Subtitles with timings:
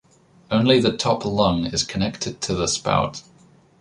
[0.49, 3.21] Only the top lung is connected to the spout.